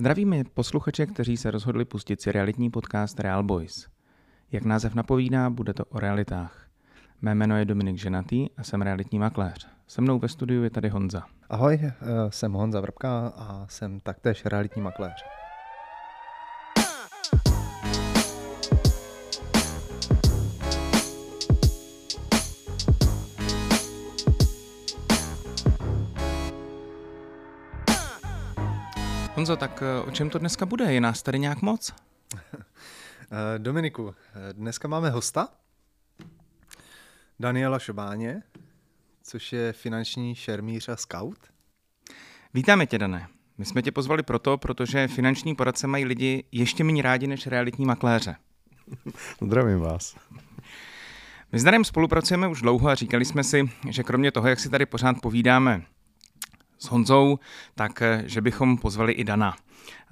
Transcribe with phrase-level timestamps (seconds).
[0.00, 3.88] Zdravíme posluchače, kteří se rozhodli pustit si realitní podcast Real Boys.
[4.52, 6.66] Jak název napovídá, bude to o realitách.
[7.22, 9.68] Mé jméno je Dominik Ženatý a jsem realitní makléř.
[9.86, 11.22] Se mnou ve studiu je tady Honza.
[11.50, 11.92] Ahoj, eh,
[12.28, 15.24] jsem Honza Vrbka a jsem taktéž realitní makléř.
[29.50, 30.92] Honzo, tak eh, o čem to dneska bude?
[30.92, 31.92] Je nás tady nějak moc?
[33.32, 35.48] Eh, Dominiku, eh, dneska máme hosta,
[37.40, 38.42] Daniela Šobáně,
[39.22, 41.38] což je finanční šermíř a scout.
[42.54, 43.28] Vítáme tě, Dané.
[43.58, 47.86] My jsme tě pozvali proto, protože finanční poradce mají lidi ještě méně rádi než realitní
[47.86, 48.36] makléře.
[49.42, 50.16] Zdravím vás.
[51.52, 54.70] My s Danem spolupracujeme už dlouho a říkali jsme si, že kromě toho, jak si
[54.70, 55.82] tady pořád povídáme
[56.80, 57.38] s Honzou,
[57.74, 59.56] tak eh, že bychom pozvali i Dana.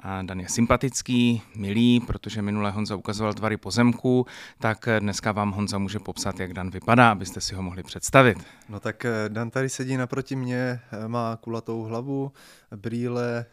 [0.00, 4.26] A Dan je sympatický, milý, protože minule Honza ukazoval tvary pozemku,
[4.58, 8.38] tak eh, dneska vám Honza může popsat, jak Dan vypadá, abyste si ho mohli představit.
[8.68, 12.32] No tak eh, Dan tady sedí naproti mě, má kulatou hlavu,
[12.76, 13.46] brýle,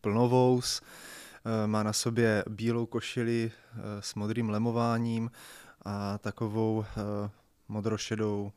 [0.00, 0.82] plnovous,
[1.66, 3.50] má na sobě bílou košili
[4.00, 5.30] s modrým lemováním
[5.84, 6.84] a takovou
[7.68, 8.52] modrošedou,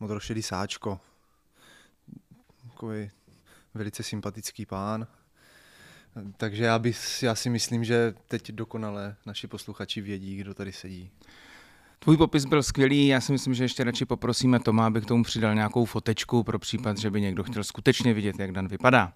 [0.00, 1.00] modrošedý sáčko
[2.78, 3.10] takový
[3.74, 5.06] velice sympatický pán.
[6.36, 11.10] Takže já, bych, já si myslím, že teď dokonale naši posluchači vědí, kdo tady sedí.
[11.98, 15.24] Tvůj popis byl skvělý, já si myslím, že ještě radši poprosíme Toma, aby k tomu
[15.24, 19.12] přidal nějakou fotečku pro případ, že by někdo chtěl skutečně vidět, jak Dan vypadá.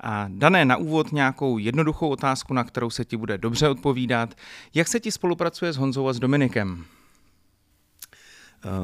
[0.00, 4.34] A Dané, na úvod nějakou jednoduchou otázku, na kterou se ti bude dobře odpovídat.
[4.74, 6.84] Jak se ti spolupracuje s Honzou a s Dominikem?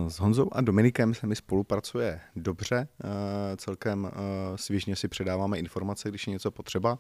[0.09, 6.09] S Honzou a Dominikem se mi spolupracuje dobře, eh, celkem eh, svěžně si předáváme informace,
[6.09, 6.99] když je něco potřeba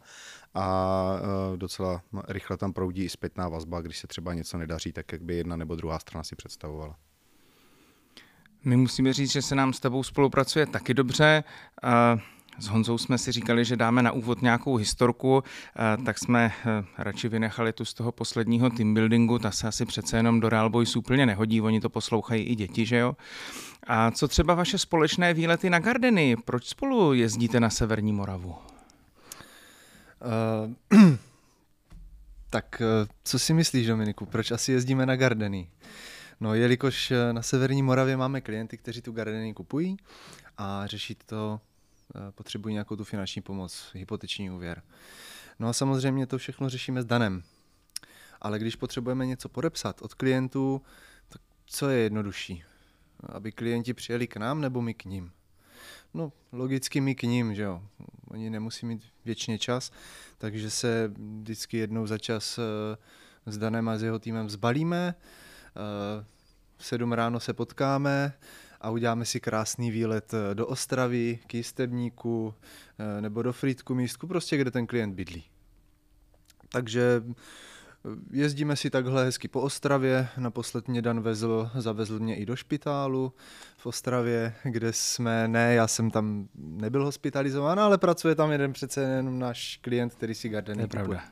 [0.54, 1.06] a
[1.54, 5.22] eh, docela rychle tam proudí i zpětná vazba, když se třeba něco nedaří, tak jak
[5.22, 6.96] by jedna nebo druhá strana si představovala.
[8.64, 11.44] My musíme říct, že se nám s tebou spolupracuje taky dobře.
[12.60, 16.84] S Honzou jsme si říkali, že dáme na úvod nějakou historku, eh, tak jsme eh,
[16.98, 20.70] radši vynechali tu z toho posledního team buildingu, ta se asi přece jenom do Real
[20.70, 23.16] Boys úplně nehodí, oni to poslouchají i děti, že jo?
[23.86, 26.36] A co třeba vaše společné výlety na Gardeny?
[26.44, 28.54] Proč spolu jezdíte na Severní Moravu?
[30.90, 31.00] Uh,
[32.50, 32.82] tak
[33.24, 35.70] co si myslíš, Dominiku, proč asi jezdíme na Gardeny?
[36.40, 39.96] No, jelikož na Severní Moravě máme klienty, kteří tu Gardeny kupují
[40.58, 41.60] a řeší to
[42.30, 44.82] potřebují nějakou tu finanční pomoc, hypoteční úvěr.
[45.58, 47.42] No a samozřejmě to všechno řešíme s Danem.
[48.40, 50.82] Ale když potřebujeme něco podepsat od klientů,
[51.28, 52.64] tak co je jednodušší?
[53.20, 55.32] Aby klienti přijeli k nám nebo my k ním?
[56.14, 57.82] No, logicky my k ním, že jo.
[58.28, 59.90] Oni nemusí mít věčně čas,
[60.38, 62.96] takže se vždycky jednou za čas eh,
[63.46, 66.24] s Danem a s jeho týmem zbalíme, eh,
[66.76, 68.32] v sedm ráno se potkáme,
[68.80, 72.54] a uděláme si krásný výlet eh, do Ostravy, k Jistebníku
[72.98, 75.44] eh, nebo do Frýdku místku, prostě kde ten klient bydlí.
[76.68, 82.46] Takže eh, jezdíme si takhle hezky po Ostravě, naposled mě Dan vezl, zavezl mě i
[82.46, 83.32] do špitálu
[83.76, 89.00] v Ostravě, kde jsme, ne, já jsem tam nebyl hospitalizován, ale pracuje tam jeden přece
[89.02, 91.22] jenom náš klient, který si Gardeny To je pravda.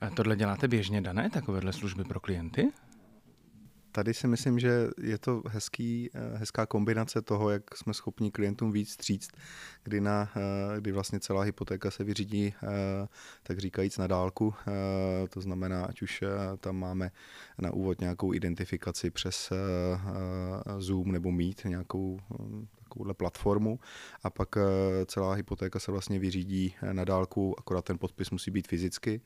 [0.00, 2.72] A tohle děláte běžně, Dané, takovéhle služby pro klienty?
[3.92, 8.72] Tady si myslím, že je to hezký, eh, hezká kombinace toho, jak jsme schopni klientům
[8.72, 9.30] víc stříct,
[9.84, 13.08] kdy, na, eh, kdy vlastně celá hypotéka se vyřídí, eh,
[13.42, 14.54] tak říkajíc na dálku.
[15.30, 16.24] To znamená, ať už
[16.60, 17.10] tam máme
[17.58, 19.52] na úvod nějakou identifikaci přes
[20.78, 22.20] Zoom nebo Meet, nějakou
[22.82, 23.80] takovouhle platformu
[24.22, 24.48] a pak
[25.06, 29.20] celá hypotéka se vlastně vyřídí na dálku, akorát ten podpis musí být fyzicky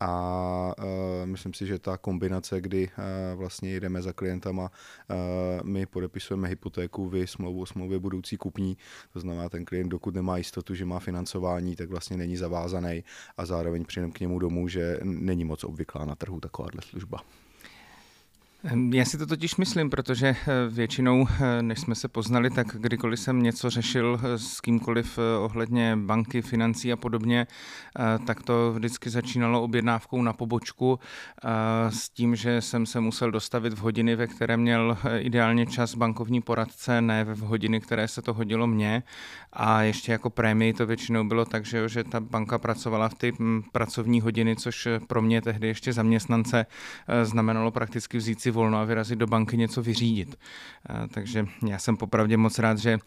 [0.00, 0.84] a uh,
[1.24, 4.70] myslím si, že ta kombinace, kdy uh, vlastně jedeme za klientama,
[5.10, 5.16] uh,
[5.68, 8.76] my podepisujeme hypotéku, vy smlouvu o smlouvě budoucí kupní,
[9.12, 13.04] to znamená ten klient, dokud nemá jistotu, že má financování, tak vlastně není zavázaný
[13.36, 17.20] a zároveň přijdeme k němu domů, že není moc obvyklá na trhu takováhle služba.
[18.64, 20.36] Ehm, já si to totiž myslím, protože eh,
[20.68, 25.96] většinou, eh, než jsme se poznali, tak kdykoliv jsem něco řešil eh, s kýmkoliv ohledně
[25.96, 27.46] banky, financí a podobně,
[28.26, 30.98] tak to vždycky začínalo objednávkou na pobočku
[31.88, 36.40] s tím, že jsem se musel dostavit v hodiny, ve které měl ideálně čas bankovní
[36.40, 39.02] poradce, ne v hodiny, které se to hodilo mně.
[39.52, 43.32] A ještě jako prémii to většinou bylo tak, že, že ta banka pracovala v ty
[43.38, 46.66] hm, pracovní hodiny, což pro mě tehdy ještě zaměstnance
[47.22, 50.38] znamenalo prakticky vzít si si volno a vyrazit do banky něco vyřídit.
[51.14, 52.98] Takže já jsem popravdě moc rád, že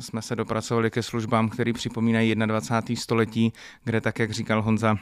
[0.00, 3.00] jsme se dopracovali ke službám, které připomínají 21.
[3.00, 3.52] století,
[3.84, 4.96] kde tak, jak říkal Honza,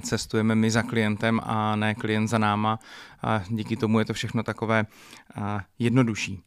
[0.00, 2.78] cestujeme my za klientem a ne klient za náma
[3.22, 4.86] a díky tomu je to všechno takové
[5.78, 6.40] jednodušší.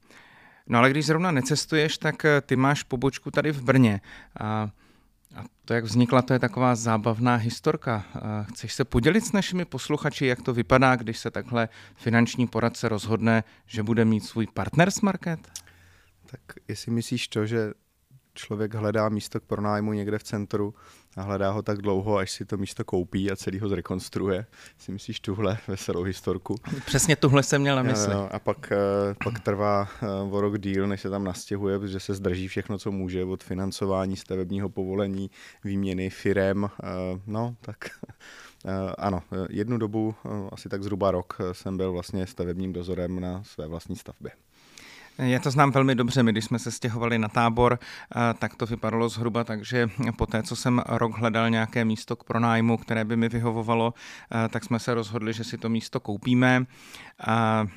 [0.67, 4.01] No ale když zrovna necestuješ, tak ty máš pobočku tady v Brně.
[5.35, 8.05] A to, jak vznikla, to je taková zábavná historka.
[8.49, 13.43] Chceš se podělit s našimi posluchači, jak to vypadá, když se takhle finanční poradce rozhodne,
[13.65, 15.39] že bude mít svůj partners market?
[16.25, 17.73] Tak jestli myslíš to, že
[18.33, 20.73] člověk hledá místo k pronájmu někde v centru
[21.15, 24.45] a hledá ho tak dlouho, až si to místo koupí a celý ho zrekonstruuje.
[24.77, 26.55] Si myslíš tuhle veselou historku?
[26.85, 28.13] Přesně tuhle jsem měl na mysli.
[28.13, 31.99] No, a pak, eh, pak trvá eh, o rok díl, než se tam nastěhuje, protože
[31.99, 35.31] se zdrží všechno, co může, od financování, stavebního povolení,
[35.63, 36.69] výměny firem.
[36.83, 36.87] Eh,
[37.27, 37.77] no, tak
[38.97, 40.15] ano, jednu dobu,
[40.51, 44.31] asi tak zhruba rok, jsem byl vlastně stavebním dozorem na své vlastní stavbě.
[45.17, 46.23] Já to znám velmi dobře.
[46.23, 47.79] My, když jsme se stěhovali na tábor,
[48.39, 52.23] tak to vypadalo zhruba tak, že po té, co jsem rok hledal nějaké místo k
[52.23, 53.93] pronájmu, které by mi vyhovovalo,
[54.49, 56.65] tak jsme se rozhodli, že si to místo koupíme.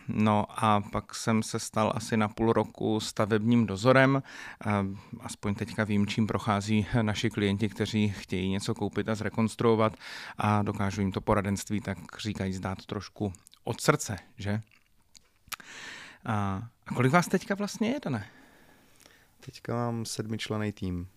[0.08, 4.22] No a pak jsem se stal asi na půl roku stavebním dozorem.
[5.20, 9.96] Aspoň teďka vím, čím prochází naši klienti, kteří chtějí něco koupit a zrekonstruovat
[10.38, 13.32] a dokážu jim to poradenství, tak říkají, zdát trošku
[13.64, 14.60] od srdce, že?
[16.88, 18.26] A kolik vás teďka vlastně je, Dané?
[19.40, 21.08] Teďka mám sedmičlený tým.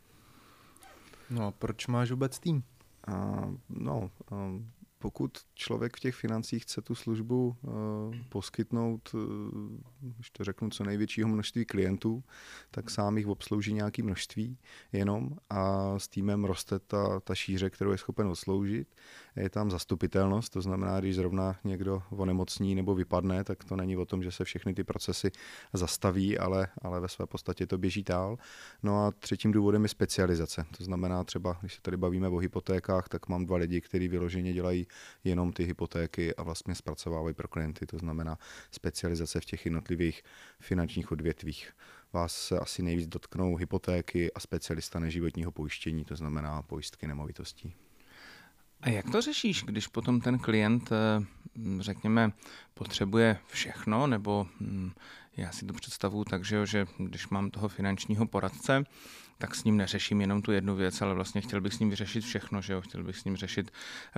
[1.29, 2.63] No a proč máš vůbec tým?
[3.07, 4.35] A, no, a,
[5.01, 7.71] pokud člověk v těch financích chce tu službu uh,
[8.29, 9.21] poskytnout, uh,
[10.01, 12.23] když to řeknu, co největšího množství klientů,
[12.71, 14.57] tak sám jich obslouží nějaké množství
[14.91, 18.87] jenom a s týmem roste ta, ta šíře, kterou je schopen odsloužit
[19.35, 24.05] je tam zastupitelnost, to znamená, když zrovna někdo onemocní nebo vypadne, tak to není o
[24.05, 25.31] tom, že se všechny ty procesy
[25.73, 28.37] zastaví, ale, ale ve své podstatě to běží dál.
[28.83, 30.65] No a třetím důvodem je specializace.
[30.77, 34.53] To znamená třeba, když se tady bavíme o hypotékách, tak mám dva lidi, kteří vyloženě
[34.53, 34.87] dělají
[35.23, 37.85] jenom ty hypotéky a vlastně zpracovávají pro klienty.
[37.85, 38.37] To znamená
[38.71, 40.23] specializace v těch jednotlivých
[40.59, 41.71] finančních odvětvích
[42.13, 47.73] vás se asi nejvíc dotknou hypotéky a specialista neživotního pojištění, to znamená pojistky nemovitostí.
[48.81, 51.25] A jak to řešíš, když potom ten klient, eh,
[51.79, 52.31] řekněme,
[52.73, 54.91] potřebuje všechno, nebo hm,
[55.37, 58.83] já si to představuji tak, že, že když mám toho finančního poradce,
[59.41, 62.21] tak s ním neřeším jenom tu jednu věc, ale vlastně chtěl bych s ním vyřešit
[62.23, 62.81] všechno, že jo?
[62.81, 63.71] chtěl bych s ním řešit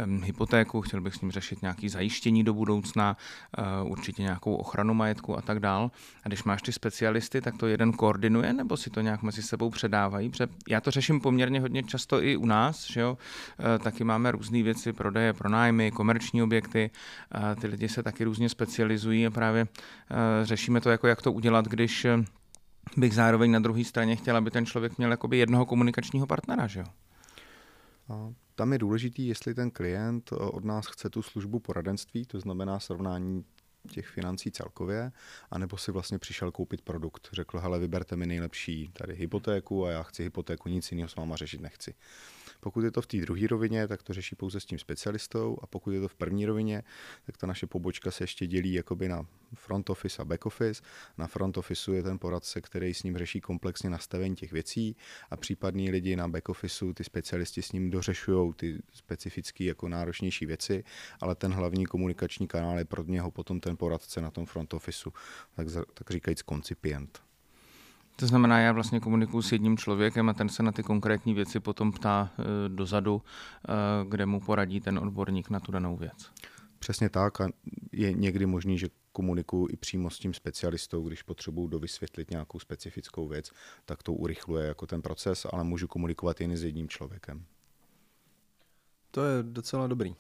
[0.05, 3.17] um, hypotéku, chtěl bych s ním řešit nějaký zajištění do budoucna,
[3.83, 5.91] uh, určitě nějakou ochranu majetku a tak dál.
[6.23, 9.69] A když máš ty specialisty, tak to jeden koordinuje, nebo si to nějak mezi sebou
[9.69, 10.29] předávají?
[10.29, 13.17] Protože já to řeším poměrně hodně často i u nás, že jo?
[13.59, 16.91] Uh, taky máme různé věci, prodeje, pronájmy, komerční objekty,
[17.35, 19.67] uh, ty lidi se taky různě specializují a právě uh,
[20.43, 22.07] řešíme to, jako jak to udělat, když
[22.97, 26.79] bych zároveň na druhé straně chtěl, aby ten člověk měl jakoby jednoho komunikačního partnera, že
[26.79, 26.85] jo?
[28.55, 32.79] Tam je důležitý, jestli ten klient eh, od nás chce tu službu poradenství, to znamená
[32.79, 33.45] srovnání
[33.91, 35.11] těch financí celkově,
[35.51, 37.27] anebo si vlastně přišel koupit produkt.
[37.33, 41.35] Řekl, hele, vyberte mi nejlepší tady hypotéku a já chci hypotéku, nic jiného s váma
[41.35, 41.95] řešit nechci.
[42.63, 45.67] Pokud je to v té druhé rovině, tak to řeší pouze s tím specialistou a
[45.67, 46.83] pokud je to v první rovině,
[47.25, 50.81] tak ta naše pobočka se ještě dělí jakoby na front office a back office.
[51.17, 54.95] Na front office je ten poradce, který s ním řeší komplexně nastavení těch věcí
[55.29, 60.45] a případní lidi na back office, ty specialisti s ním dořešují ty specifické jako náročnější
[60.45, 60.83] věci,
[61.21, 65.09] ale ten hlavní komunikační kanál je pro něho potom ten poradce na tom front office,
[65.55, 67.32] tak, tak říkajíc koncipient.
[68.15, 71.59] To znamená, já vlastně komunikuji s jedním člověkem a ten se na ty konkrétní věci
[71.59, 76.31] potom ptá e, dozadu, e, kde mu poradí ten odborník na tu danou věc.
[76.79, 77.49] Přesně tak a
[77.91, 83.27] je někdy možný, že komunikuju i přímo s tím specialistou, když potřebuju dovysvětlit nějakou specifickou
[83.27, 83.51] věc,
[83.85, 87.45] tak to urychluje jako ten proces, ale můžu komunikovat jen s jedním člověkem.
[89.11, 90.15] To je docela dobrý.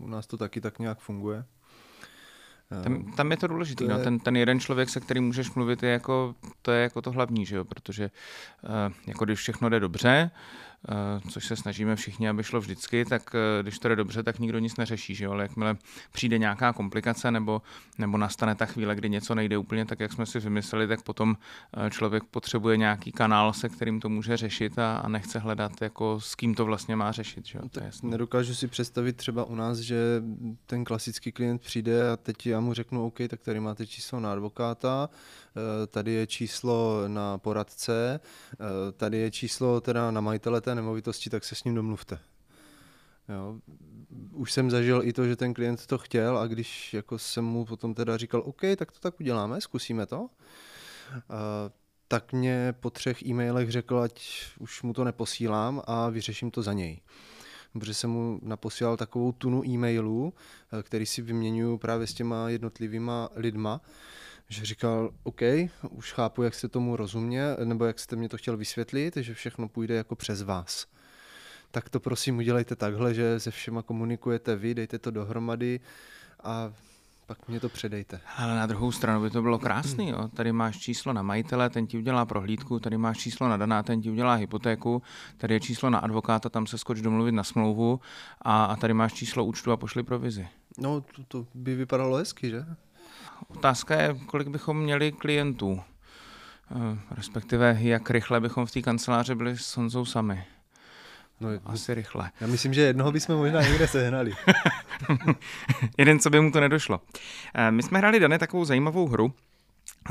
[0.00, 1.44] U nás to taky tak nějak funguje.
[2.82, 3.84] Tam, tam je to důležité.
[3.84, 3.98] No.
[3.98, 7.46] Ten, ten jeden člověk, se kterým můžeš mluvit, je jako, to je jako to hlavní,
[7.46, 7.64] že jo?
[7.64, 8.10] protože
[8.62, 10.30] uh, jako když všechno jde dobře,
[11.30, 14.58] což se snažíme všichni, aby šlo vždycky, tak eh, když to jde dobře, tak nikdo
[14.58, 15.32] nic neřeší, že jo?
[15.32, 15.76] ale jakmile
[16.12, 17.62] přijde nějaká komplikace nebo,
[17.98, 21.36] nebo nastane ta chvíle, kdy něco nejde úplně tak, jak jsme si vymysleli, tak potom
[21.86, 26.20] eh, člověk potřebuje nějaký kanál, se kterým to může řešit a, a nechce hledat, jako
[26.20, 27.46] s kým to vlastně má řešit.
[27.46, 27.68] Že jo?
[27.68, 30.22] To je Nedokážu si představit třeba u nás, že
[30.66, 34.32] ten klasický klient přijde a teď já mu řeknu, OK, tak tady máte číslo na
[34.32, 35.08] advokáta,
[35.86, 38.20] tady je číslo na poradce,
[38.96, 42.18] tady je číslo teda na majitele té nemovitosti, tak se s ním domluvte.
[43.28, 43.56] Jo.
[44.32, 47.64] Už jsem zažil i to, že ten klient to chtěl a když jako jsem mu
[47.64, 50.28] potom teda říkal, OK, tak to tak uděláme, zkusíme to, uh,
[52.08, 56.72] tak mě po třech e-mailech řekl, ať už mu to neposílám a vyřeším to za
[56.72, 57.00] něj.
[57.72, 60.34] Protože jsem mu naposílal takovou tunu e-mailů,
[60.72, 63.80] eh, který si vyměňuju právě s těma jednotlivýma lidma,
[64.48, 65.40] že říkal, OK,
[65.90, 69.68] už chápu, jak jste tomu rozumě, nebo jak jste mě to chtěl vysvětlit, že všechno
[69.68, 70.86] půjde jako přes vás.
[71.70, 75.80] Tak to prosím udělejte takhle, že se všema komunikujete vy, dejte to dohromady
[76.42, 76.72] a
[77.26, 78.20] pak mě to předejte.
[78.36, 80.08] Ale na druhou stranu by to bylo krásný.
[80.08, 80.28] Jo?
[80.28, 84.00] Tady máš číslo na majitele, ten ti udělá prohlídku, tady máš číslo na daná, ten
[84.00, 85.02] ti udělá hypotéku,
[85.36, 88.00] tady je číslo na advokáta, tam se skoč domluvit na smlouvu
[88.42, 90.48] a, a tady máš číslo účtu a pošli provizi.
[90.78, 92.64] No, to, to by vypadalo hezky, že?
[93.56, 95.80] Otázka je, kolik bychom měli klientů,
[96.70, 100.44] eh, respektive jak rychle bychom v té kanceláři byli s Honzou sami.
[101.40, 102.30] No, Asi rychle.
[102.40, 104.34] Já myslím, že jednoho bychom možná někde sehnali.
[105.98, 107.00] Jeden, co by mu to nedošlo.
[107.54, 109.32] Eh, my jsme hráli dané takovou zajímavou hru,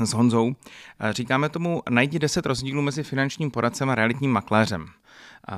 [0.04, 0.54] s Honzou.
[1.00, 4.86] Eh, říkáme tomu najdi 10 rozdílů mezi finančním poradcem a realitním makléřem.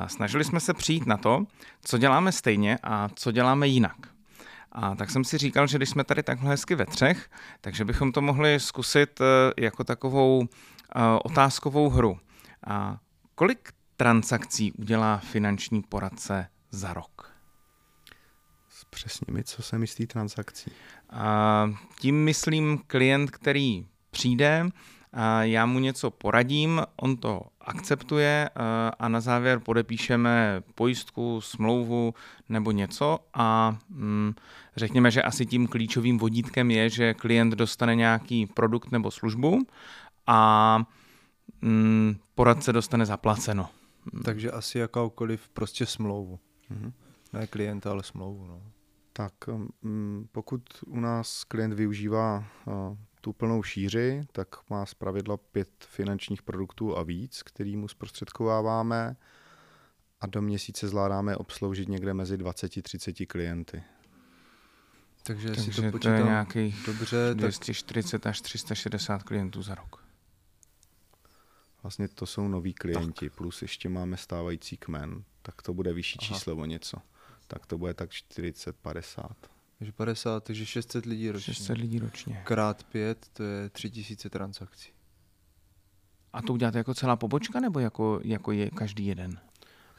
[0.06, 1.44] Snažili jsme se přijít na to,
[1.84, 4.09] co děláme stejně a co děláme jinak.
[4.72, 8.12] A tak jsem si říkal, že když jsme tady takhle hezky ve třech, takže bychom
[8.12, 9.24] to mohli zkusit eh,
[9.64, 10.48] jako takovou
[11.24, 12.18] otázkovou hru.
[12.66, 12.98] A
[13.34, 17.32] kolik transakcí udělá finanční poradce za rok?
[18.90, 20.70] Přesně mi, co se myslí transakcí.
[21.10, 24.66] A tím myslím klient, který přijde,
[25.40, 28.50] já mu něco poradím, on to akceptuje
[28.98, 32.14] a na závěr podepíšeme pojistku, smlouvu
[32.48, 34.34] nebo něco a mm,
[34.76, 39.66] řekněme, že asi tím klíčovým vodítkem je, že klient dostane nějaký produkt nebo službu
[40.26, 40.78] a
[41.62, 43.68] mm, poradce dostane zaplaceno.
[44.24, 46.38] Takže asi jakoukoliv prostě smlouvu.
[46.70, 46.92] Mm-hmm.
[47.32, 48.46] Ne klienta, ale smlouvu.
[48.46, 48.62] No.
[49.12, 49.32] Tak
[49.82, 55.70] um, pokud u nás klient využívá uh, tu plnou šíři, tak má z pravidla pět
[55.80, 59.16] finančních produktů a víc, který mu zprostředkováváme
[60.20, 63.82] a do měsíce zvládáme obsloužit někde mezi 20-30 klienty.
[65.22, 68.30] Takže, Takže si to, to je nějakých dobře, 240 tak...
[68.30, 70.04] až 360 klientů za rok.
[71.82, 73.38] Vlastně to jsou noví klienti, tak.
[73.38, 76.28] plus ještě máme stávající kmen, tak to bude vyšší Aha.
[76.28, 76.98] číslo o něco.
[77.46, 79.59] Tak to bude tak 40, 50.
[79.80, 81.54] Takže 50, takže 600 lidí ročně.
[81.54, 82.42] 600 lidí ročně.
[82.44, 84.90] Krát 5, to je 3000 transakcí.
[86.32, 89.40] A to uděláte jako celá pobočka, nebo jako, jako je každý jeden?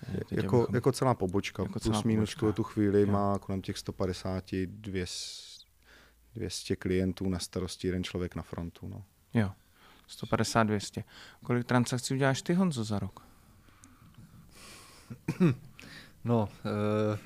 [0.06, 0.76] Teď jako, bychom...
[0.76, 2.56] jako celá pobočka, jako plus celá minus pobočka.
[2.56, 3.08] tu chvíli jo.
[3.08, 5.66] má kolem těch 150, 200,
[6.36, 8.88] 200 klientů na starosti jeden člověk na frontu.
[8.88, 9.04] No.
[9.34, 9.52] Jo.
[10.08, 11.04] 150, 200.
[11.44, 13.26] Kolik transakcí uděláš ty, Honzo, za rok?
[16.24, 17.20] No, uh,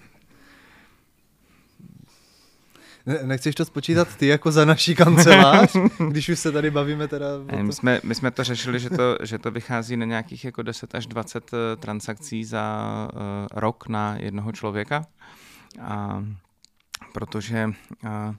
[3.23, 5.75] nechceš to spočítat ty jako za naší kancelář,
[6.09, 7.27] když už se tady bavíme teda...
[7.51, 10.61] Ne, my, jsme, my jsme to řešili, že to, že to vychází na nějakých jako
[10.61, 13.19] 10 až 20 eh, transakcí za uh,
[13.53, 15.05] rok na jednoho člověka.
[15.81, 16.23] A,
[17.13, 17.65] protože
[18.03, 18.35] uh,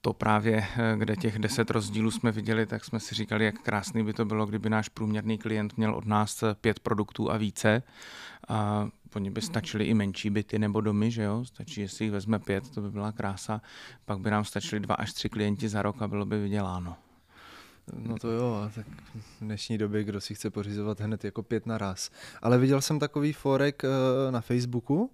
[0.00, 0.66] to právě,
[0.96, 4.46] kde těch deset rozdílů jsme viděli, tak jsme si říkali, jak krásný by to bylo,
[4.46, 7.82] kdyby náš průměrný klient měl od nás pět produktů a více.
[8.48, 11.44] A oni by stačili i menší byty nebo domy, že jo?
[11.44, 13.62] Stačí, jestli jich vezme pět, to by byla krása.
[14.04, 16.96] Pak by nám stačili dva až tři klienti za rok a bylo by vyděláno.
[17.94, 21.78] No to jo, tak v dnešní době, kdo si chce pořizovat hned jako pět na
[21.78, 22.10] raz.
[22.42, 25.10] Ale viděl jsem takový forek uh, na Facebooku, uh,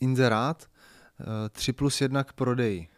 [0.00, 0.66] inzerát,
[1.50, 2.88] 3 plus 1 k prodeji.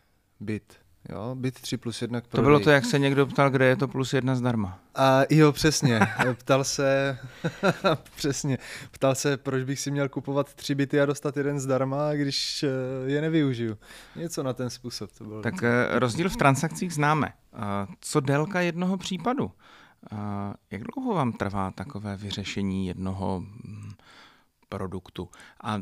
[0.41, 0.86] Byt.
[1.13, 2.45] Jo, byt 3 plus 1 k prodeji.
[2.45, 4.79] To bylo to, jak se někdo ptal, kde je to plus 1 zdarma.
[4.95, 6.01] A jo, přesně.
[6.39, 7.19] Ptal se,
[8.17, 8.59] přesně,
[8.91, 12.69] ptal se, proč bych si měl kupovat tři byty a dostat jeden zdarma, když eh,
[13.11, 13.79] je nevyužiju.
[14.17, 15.43] Něco na ten způsob to bylo.
[15.43, 17.33] Tak eh, rozdíl v transakcích známe.
[18.01, 19.51] Co délka jednoho případu?
[20.71, 23.43] Jak dlouho vám trvá takové vyřešení jednoho
[24.69, 25.29] produktu.
[25.61, 25.81] A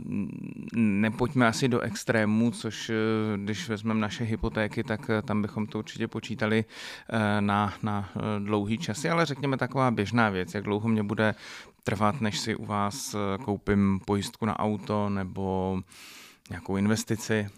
[0.76, 2.94] nepojďme asi do extrému, což eh,
[3.36, 8.78] když vezmeme naše hypotéky, tak eh, tam bychom to určitě počítali eh, na, na dlouhý
[8.78, 11.34] časy, ale řekněme taková běžná věc, jak dlouho mě bude
[11.84, 15.78] trvat, než si u vás koupím pojistku na auto nebo
[16.50, 17.48] nějakou investici.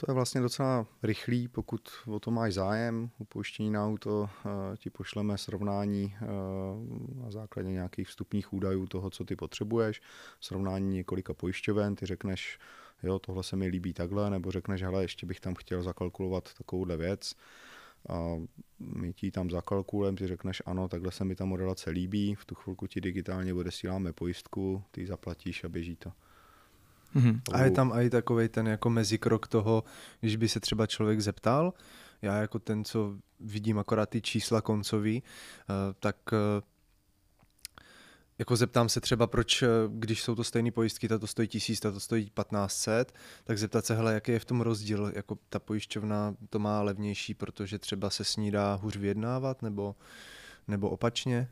[0.00, 3.10] To je vlastně docela rychlý, pokud o to máš zájem.
[3.18, 9.10] U pojištění na auto uh, ti pošleme srovnání uh, na základě nějakých vstupních údajů toho,
[9.10, 10.02] co ty potřebuješ,
[10.40, 12.58] srovnání několika pojišťoven, ty řekneš,
[13.02, 16.96] jo, tohle se mi líbí takhle, nebo řekneš, hele, ještě bych tam chtěl zakalkulovat takovouhle
[16.96, 17.34] věc.
[18.08, 18.36] a
[18.78, 22.54] my ti tam zakalkulujeme, ty řekneš ano, takhle se mi ta modelace líbí, v tu
[22.54, 26.12] chvilku ti digitálně odesíláme pojistku, ty zaplatíš a běží to.
[27.16, 27.40] Mm-hmm.
[27.52, 29.84] A je tam i takový ten jako mezikrok toho,
[30.20, 31.72] když by se třeba člověk zeptal,
[32.22, 36.62] já jako ten, co vidím akorát ty čísla koncový, eh, tak eh,
[38.38, 42.00] jako zeptám se třeba, proč, eh, když jsou to stejné pojistky, tato stojí tisíc, tato
[42.00, 43.14] stojí 1500,
[43.44, 47.34] tak zeptat se, hele, jaký je v tom rozdíl, jako ta pojišťovna to má levnější,
[47.34, 49.96] protože třeba se s ní dá hůř vyjednávat, nebo,
[50.68, 51.48] nebo opačně?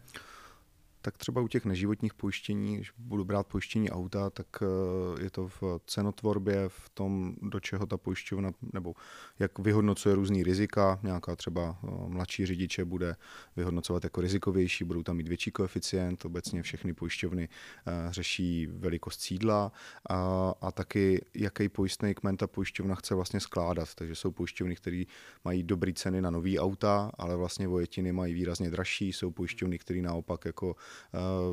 [1.02, 5.48] Tak třeba u těch neživotních pojištění, když budu brát pojištění auta, tak eh, je to
[5.48, 8.94] v cenotvorbě, v tom, do čeho ta pojišťovna, nebo
[9.38, 10.98] jak vyhodnocuje různý rizika.
[11.02, 13.16] Nějaká třeba eh, mladší řidiče bude
[13.56, 16.24] vyhodnocovat jako rizikovější, budou tam mít větší koeficient.
[16.24, 19.72] Obecně všechny pojišťovny eh, řeší velikost sídla
[20.10, 23.94] a, a taky, jaký pojistný kmen ta pojišťovna chce vlastně skládat.
[23.94, 25.02] Takže jsou pojišťovny, které
[25.44, 29.12] mají dobré ceny na nový auta, ale vlastně vojetiny mají výrazně dražší.
[29.12, 30.76] Jsou pojišťovny, které naopak jako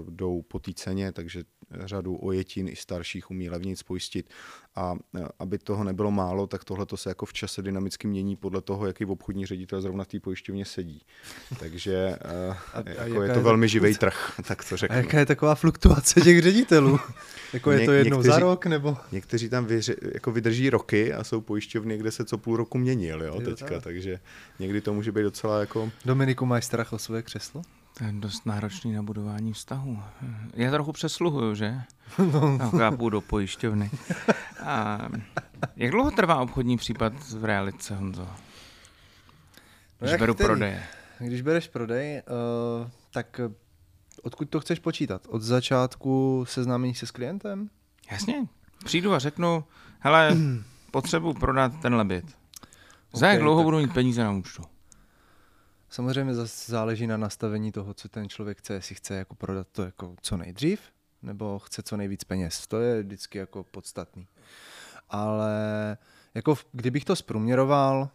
[0.10, 4.30] jdou po té ceně, takže řadu ojetin i starších umí levnic pojistit.
[4.76, 8.62] A eh, aby toho nebylo málo, tak tohle se jako v čase dynamicky mění podle
[8.62, 11.02] toho, jaký obchodní ředitel zrovna v té pojišťovně sedí.
[11.60, 14.96] Takže eh, a, a jako je to je velmi živý trh, tak to řeknu.
[14.96, 17.00] A jaká je taková fluktuace těch ředitelů?
[17.54, 18.66] jako je to jednou někteří, za rok?
[18.66, 18.98] nebo?
[19.12, 23.24] Někteří tam vyři, jako vydrží roky a jsou pojišťovny, kde se co půl roku měnil,
[23.24, 24.20] jo, teďka, takže
[24.60, 25.92] někdy to může být docela jako...
[26.06, 27.62] Dominiku, máš strach o své křeslo?
[27.98, 30.00] To je dost náročný na budování vztahu.
[30.54, 31.82] Já trochu přesluhuju, že?
[32.34, 32.70] No.
[32.70, 33.92] Chápu do pojišťovny.
[34.64, 35.00] A
[35.76, 38.22] jak dlouho trvá obchodní případ v realitce, Honzo?
[38.22, 38.28] No
[40.00, 40.48] když no beru který?
[40.48, 40.84] prodeje.
[41.20, 42.22] Když bereš prodej,
[42.82, 43.54] uh, tak eh,
[44.24, 45.22] odkud to chceš počítat?
[45.30, 47.70] Od začátku seznámení se s klientem?
[48.12, 48.48] Jasně.
[48.86, 49.64] Přijdu a řeknu,
[50.00, 50.36] hele,
[50.92, 52.26] potřebuji prodat tenhle byt.
[53.14, 53.66] Za okay, jak dlouho tak...
[53.66, 54.64] budu mít peníze na účtu?
[55.90, 59.84] Samozřejmě zase záleží na nastavení toho, co ten člověk chce, jestli chce jako prodat to
[59.84, 60.80] jako co nejdřív,
[61.22, 62.68] nebo chce co nejvíc peněz.
[62.68, 64.28] To je vždycky jako podstatný.
[65.10, 65.98] Ale
[66.34, 68.10] jako kdybych to zprůměroval,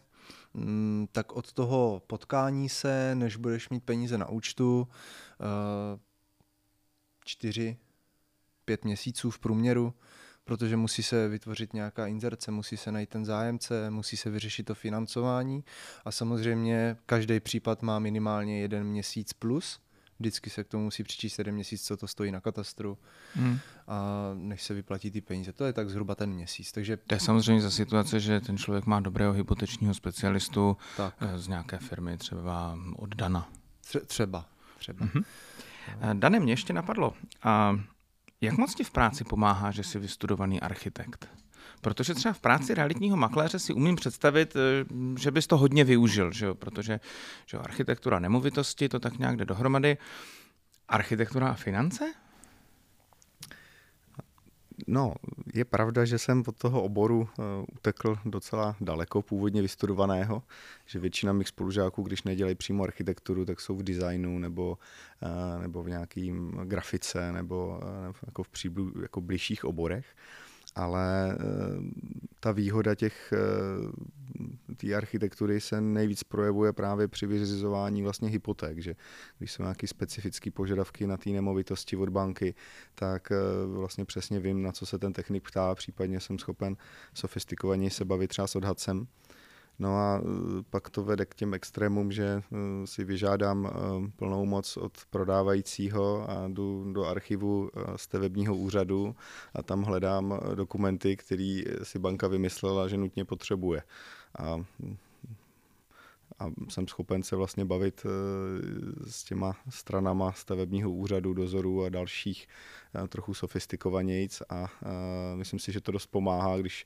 [0.53, 4.87] mm, tak od toho potkání se, než budeš mít peníze na účtu,
[5.41, 5.99] eh,
[7.25, 7.77] čtyři,
[8.65, 9.93] pět měsíců v průměru,
[10.45, 14.75] protože musí se vytvořit nějaká inzerce, musí se najít ten zájemce, musí se vyřešit to
[14.75, 15.63] financování
[16.05, 19.79] a samozřejmě každý případ má minimálně jeden měsíc plus,
[20.19, 22.97] vždycky se k tomu musí přičíst jeden měsíc, co to stojí na katastru
[23.35, 23.59] hmm.
[23.87, 25.53] a než se vyplatí ty peníze.
[25.53, 26.71] To je tak zhruba ten měsíc.
[26.71, 26.97] Takže...
[26.97, 31.15] To je samozřejmě za situace, že ten člověk má dobrého hypotečního specialistu tak.
[31.19, 33.49] Eh, z nějaké firmy, třeba od Dana.
[34.07, 34.45] Třeba.
[34.79, 35.05] třeba.
[35.05, 35.23] Mm-hmm.
[36.19, 37.13] Dane, mě ještě napadlo.
[37.43, 37.79] A
[38.41, 41.29] jak moc ti v práci pomáhá, že jsi vystudovaný architekt?
[41.81, 44.85] Protože třeba v práci realitního makléře si umím představit, eh,
[45.19, 46.55] že bys to hodně využil, že jo?
[46.55, 46.99] protože
[47.45, 49.97] že jo, architektura nemovitosti, to tak nějak jde dohromady.
[50.87, 52.13] Architektura a finance?
[54.87, 55.13] No,
[55.53, 60.43] je pravda, že jsem od toho oboru uh, utekl docela daleko, původně vystudovaného,
[60.85, 64.77] že většina mých spolužáků, když nedělají přímo architekturu, tak jsou v designu nebo,
[65.21, 70.05] uh, nebo v nějakým grafice nebo uh, jako v příblu, jako blížších oborech
[70.75, 71.37] ale eh,
[72.39, 78.95] ta výhoda těch eh, té architektury se nejvíc projevuje právě při vyřizování vlastně hypoték, že
[79.37, 82.55] když jsou nějaké specifické požadavky na té nemovitosti od banky,
[82.95, 83.35] tak eh,
[83.67, 86.77] vlastně přesně vím, na co se ten technik ptá, případně jsem schopen
[87.13, 89.07] sofistikovaně se bavit třeba s odhadcem
[89.81, 90.23] No a e,
[90.69, 92.41] pak to vede k těm extrémům, že e,
[92.87, 93.71] si vyžádám e,
[94.15, 99.15] plnou moc od prodávajícího a jdu do archivu stavebního úřadu
[99.53, 103.83] a tam hledám dokumenty, které si banka vymyslela, že nutně potřebuje.
[104.37, 104.63] A
[106.39, 108.05] a jsem schopen se vlastně bavit
[109.07, 112.47] s těma stranama stavebního úřadu, dozoru a dalších
[113.09, 114.67] trochu sofistikovanějíc a
[115.35, 116.85] myslím si, že to dost pomáhá, když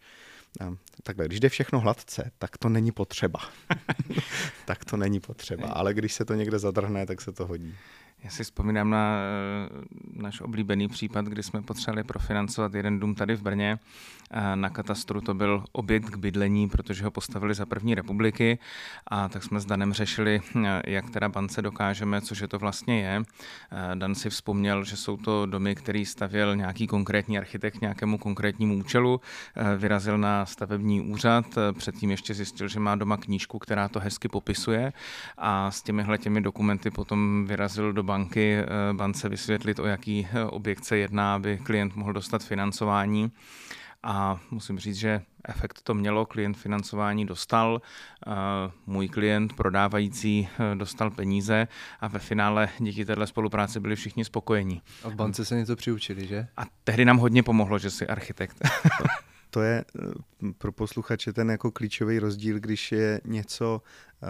[1.04, 3.40] takhle, když jde všechno hladce, tak to není potřeba.
[4.66, 7.76] tak to není potřeba, ale když se to někde zadrhne, tak se to hodí.
[8.26, 9.18] Já si vzpomínám na
[10.16, 13.80] uh, náš oblíbený případ, kdy jsme potřebovali profinancovat jeden dům tady v Brně.
[14.56, 18.60] Na katastru to byl objekt k bydlení, protože ho postavili za první republiky
[19.08, 23.02] a tak jsme s Danem řešili, uh, jak teda bance dokážeme, což je to vlastně
[23.02, 23.20] je.
[23.20, 23.26] Uh,
[23.96, 29.22] Dan si vzpomněl, že jsou to domy, který stavěl nějaký konkrétní architekt nějakému konkrétnímu účelu,
[29.78, 31.46] vyrazil na stavební úřad,
[31.78, 34.94] předtím ještě zjistil, že má doma knížku, která to hezky popisuje
[35.38, 40.44] a s těmihle těmi dokumenty potom vyrazil do banky, eh, bance vysvětlit, o jaký eh,
[40.44, 43.32] objekt se jedná, aby klient mohl dostat financování.
[44.08, 47.82] a musím říct, že efekt to mělo, klient financování dostal,
[48.86, 51.68] můj klient prodávající dostal peníze
[52.00, 54.82] a ve finále díky této spolupráci byli všichni spokojení.
[55.04, 56.48] A v bance se něco přiučili, že?
[56.58, 58.58] A tehdy nám hodně pomohlo, že jsi architekt.
[59.56, 63.82] to je eh, pro posluchače ten jako klíčový rozdíl, když je něco
[64.22, 64.30] uh,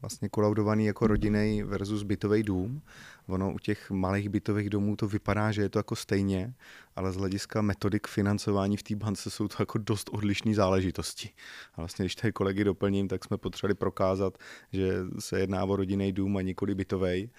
[0.00, 2.82] vlastně kolaudovaný jako rodinný versus bytový dům.
[3.26, 6.54] Ono u těch malých bytových domů to vypadá, že je to jako stejně,
[6.96, 11.30] ale z hlediska metodik financování v té bance jsou to jako dost odlišné záležitosti.
[11.74, 14.38] A vlastně, když tady kolegy doplním, tak jsme potřebovali prokázat,
[14.72, 17.30] že se jedná o rodinný dům a nikoli bytový.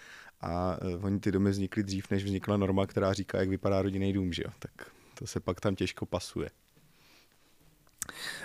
[0.41, 4.13] A uh, oni ty domy vznikly dřív, než vznikla norma, která říká, jak vypadá rodinný
[4.13, 4.51] dům, že jo?
[4.59, 6.49] Tak to se pak tam těžko pasuje.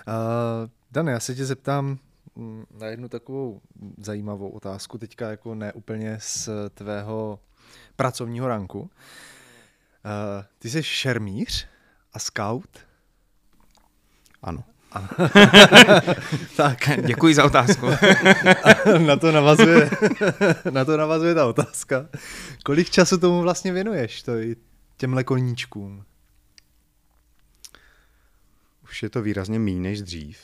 [0.08, 1.98] Uh, Dane, já se tě zeptám
[2.36, 3.60] mm, na jednu takovou
[3.98, 7.40] zajímavou otázku, teďka jako ne úplně z tvého
[7.96, 8.80] pracovního ranku.
[8.80, 8.88] Uh,
[10.58, 11.68] ty jsi šermíř
[12.12, 12.78] a scout?
[14.42, 14.64] Ano.
[16.56, 17.86] tak, děkuji za otázku.
[19.06, 19.90] na to navazuje,
[20.70, 22.08] na to navazuje ta otázka.
[22.64, 24.32] Kolik času tomu vlastně věnuješ, to,
[24.96, 26.04] těmhle koníčkům?
[28.90, 30.38] Už je to výrazně méně než dřív.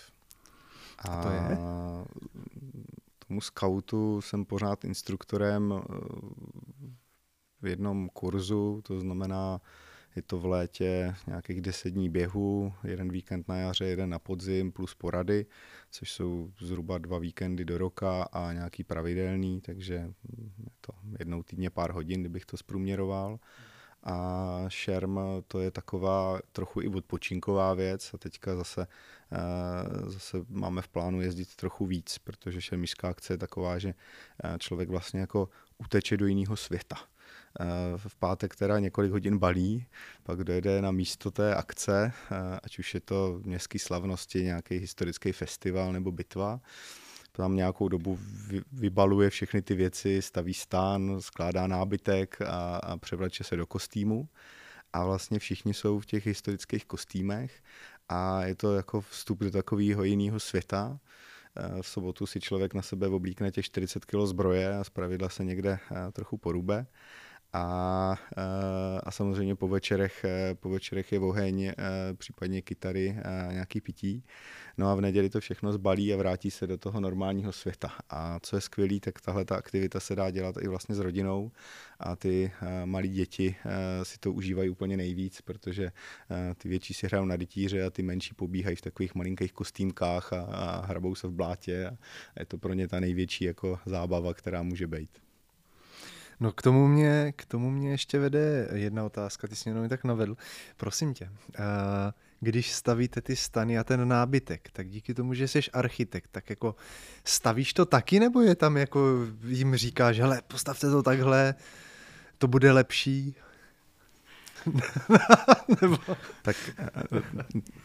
[0.98, 1.58] A to je?
[3.28, 5.82] Tomu skautu jsem pořád instruktorem eh,
[7.62, 9.60] v jednom kurzu, to znamená,
[10.16, 14.72] je to v létě nějakých deset dní běhu, jeden víkend na jaře, jeden na podzim
[14.72, 15.46] plus porady,
[15.90, 21.70] což jsou zhruba dva víkendy do roka a nějaký pravidelný, takže je to jednou týdně
[21.70, 23.38] pár hodin, kdybych to zprůměroval
[24.06, 28.86] a šerm to je taková trochu i odpočinková věc a teďka zase,
[29.32, 33.94] eh, zase máme v plánu jezdit trochu víc, protože šermířská akce je taková, že
[34.44, 36.96] eh, člověk vlastně jako uteče do jiného světa.
[37.60, 37.64] Eh,
[37.96, 39.86] v pátek teda několik hodin balí,
[40.22, 42.12] pak dojede na místo té akce,
[42.62, 46.60] ať už je to městské slavnosti, nějaký historický festival nebo bitva,
[47.36, 48.18] tam nějakou dobu
[48.72, 54.28] vybaluje všechny ty věci, staví stán, skládá nábytek a, a převleče se do kostýmu.
[54.92, 57.62] A vlastně všichni jsou v těch historických kostýmech
[58.08, 60.98] a je to jako vstup do takového jiného světa.
[61.56, 65.44] Eh, v sobotu si člověk na sebe oblíkne těch 40 kg zbroje a zpravidla se
[65.44, 66.86] někde eh, trochu porube
[67.52, 71.74] a, eh, a samozřejmě po večerech, eh, po večerech je oheň, eh,
[72.14, 74.24] případně kytary a nějaký pití.
[74.78, 77.92] No a v neděli to všechno zbalí a vrátí se do toho normálního světa.
[78.10, 81.52] A co je skvělé, tak tahle ta aktivita se dá dělat i vlastně s rodinou
[82.00, 82.52] a ty
[82.84, 83.56] malí děti
[84.02, 85.90] si to užívají úplně nejvíc, protože
[86.56, 90.40] ty větší si hrajou na rytíře a ty menší pobíhají v takových malinkých kostýmkách a,
[90.40, 91.96] a hrabou se v blátě a
[92.40, 95.25] je to pro ně ta největší jako zábava, která může být.
[96.40, 100.04] No k tomu mě, k tomu mě ještě vede jedna otázka, ty jsi mě tak
[100.04, 100.36] navedl.
[100.76, 101.30] Prosím tě,
[102.40, 106.74] když stavíte ty stany a ten nábytek, tak díky tomu, že jsi architekt, tak jako
[107.24, 109.00] stavíš to taky, nebo je tam jako
[109.44, 111.54] jim říkáš, hele, postavte to takhle,
[112.38, 113.36] to bude lepší?
[115.82, 115.96] Nebo...
[116.42, 116.88] Tak eh,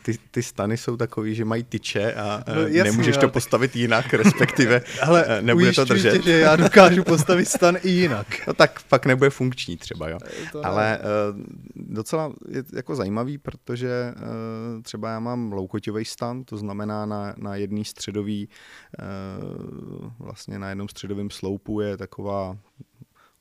[0.06, 4.14] ty, ty stany jsou takový, že mají tyče a no, jasný, nemůžeš to postavit jinak,
[4.14, 6.12] respektive Ale eh, nebude to držet.
[6.12, 8.28] Tě, že já dokážu postavit stan i jinak.
[8.48, 10.18] No tak pak nebude funkční třeba, jo.
[10.64, 11.42] Ale uh,
[11.76, 14.14] docela je jako zajímavý, protože
[14.82, 18.50] třeba já mám loukoťový stan, to znamená na, na jedný středový,
[20.20, 22.58] vlastně na jednom středovém sloupu je taková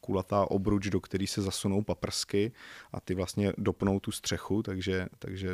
[0.00, 2.52] kulatá obruč, do který se zasunou paprsky
[2.92, 5.50] a ty vlastně dopnou tu střechu, takže, takže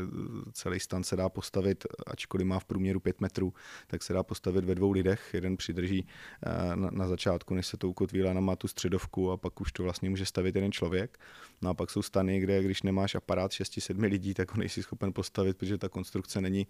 [0.52, 3.54] celý stan se dá postavit, ačkoliv má v průměru 5 metrů,
[3.86, 5.30] tak se dá postavit ve dvou lidech.
[5.34, 6.06] Jeden přidrží
[6.42, 9.82] eh, na, na začátku, než se to ukotví má tu středovku a pak už to
[9.82, 11.18] vlastně může stavit jeden člověk.
[11.62, 15.12] No a pak jsou stany, kde když nemáš aparát 6-7 lidí, tak ho nejsi schopen
[15.12, 16.66] postavit, protože ta konstrukce není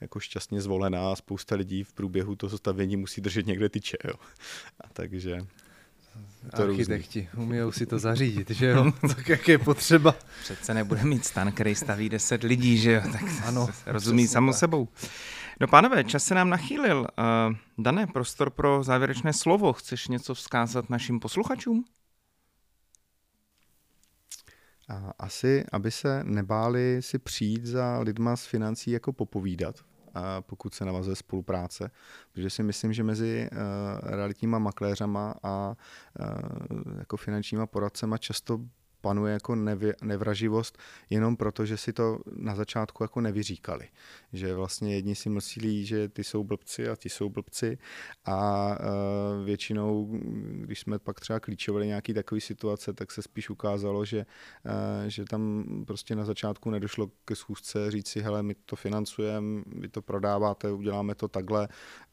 [0.00, 3.96] jako šťastně zvolená a spousta lidí v průběhu toho stavění musí držet někde tyče.
[4.04, 4.14] Jo.
[4.80, 5.38] A takže
[6.56, 8.92] to Architekti umějí si to zařídit, že jo?
[9.08, 10.14] tak jak je potřeba.
[10.42, 13.02] Přece nebude mít stan, který staví 10 lidí, že jo?
[13.12, 14.88] Tak ano, rozumí samo sebou.
[15.60, 17.00] No pánové, čas se nám nachýlil.
[17.00, 19.72] Uh, Dané, prostor pro závěrečné slovo.
[19.72, 21.84] Chceš něco vzkázat našim posluchačům?
[25.18, 29.76] Asi, aby se nebáli si přijít za lidma z financí jako popovídat,
[30.40, 31.90] pokud se navazuje spolupráce,
[32.32, 33.56] protože si myslím, že mezi eh,
[34.02, 35.74] realitníma makléřama a
[36.20, 36.24] eh,
[36.98, 38.60] jako finančníma poradcema často
[39.00, 40.78] panuje jako nevě, nevraživost
[41.10, 43.88] jenom proto, že si to na začátku jako nevyříkali.
[44.32, 47.78] Že vlastně jedni si myslí, že ty jsou blbci a ti jsou blbci
[48.24, 50.08] a uh, většinou,
[50.52, 54.26] když jsme pak třeba klíčovali nějaký takový situace, tak se spíš ukázalo, že,
[54.64, 59.62] uh, že tam prostě na začátku nedošlo ke schůzce říct si, hele, my to financujeme,
[59.66, 61.68] vy to prodáváte, uděláme to takhle,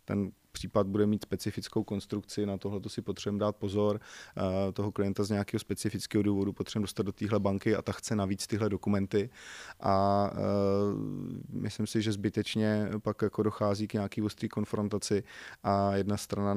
[0.06, 4.00] ten případ bude mít specifickou konstrukci, na tohle to si potřebujeme dát pozor,
[4.38, 4.43] uh,
[4.74, 8.48] toho klienta z nějakého specifického důvodu potřebujeme dostat do téhle banky a ta chce navíc
[8.48, 9.30] tyhle dokumenty.
[9.80, 15.24] A uh, myslím si, že zbytečně pak jako dochází k nějaký ostrý konfrontaci
[15.63, 16.56] a jedna strana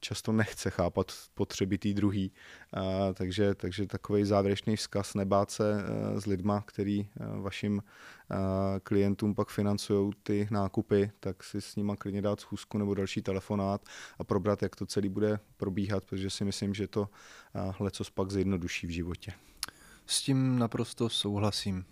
[0.00, 2.32] často nechce chápat potřeby té druhý,
[2.76, 2.82] uh,
[3.14, 5.84] takže, takže takový závěrečný vzkaz nebát se
[6.14, 7.08] s lidma, který
[7.40, 7.82] vašim
[8.82, 13.84] klientům pak financují ty nákupy, tak si s nima klidně dát schůzku nebo další telefonát
[14.18, 17.08] a probrat, jak to celý bude probíhat, protože si myslím, že to
[17.80, 19.32] leco pak zjednoduší v životě.
[20.06, 21.84] S tím naprosto souhlasím.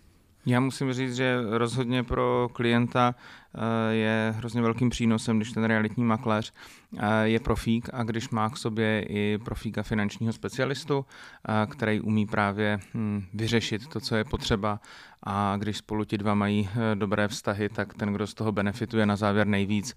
[0.47, 3.15] Já musím říct, že rozhodně pro klienta
[3.55, 6.53] eh, je hrozně velkým přínosem, když ten realitní makléř
[6.99, 11.07] eh, je profík a když má k sobě i profíka finančního specialistu,
[11.49, 14.81] eh, který umí právě hm, vyřešit to, co je potřeba
[15.23, 19.17] a když spolu ti dva mají dobré vztahy, tak ten, kdo z toho benefituje na
[19.17, 19.97] závěr nejvíc,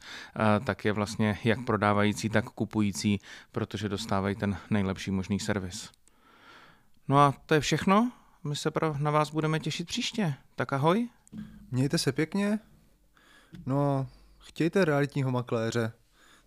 [0.63, 3.19] tak je vlastně jak prodávající, tak kupující,
[3.51, 5.91] protože dostávají ten nejlepší možný servis.
[7.07, 8.12] No a to je všechno.
[8.47, 10.33] My se na vás budeme těšit příště.
[10.55, 11.10] Tak ahoj.
[11.71, 12.60] Mějte se pěkně.
[13.65, 14.07] No,
[14.38, 15.93] chtějte realitního makléře,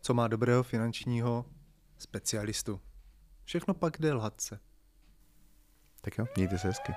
[0.00, 1.44] co má dobrého finančního
[1.98, 2.80] specialistu.
[3.44, 4.60] Všechno pak jde hladce.
[6.00, 6.92] Tak jo, mějte se hezky.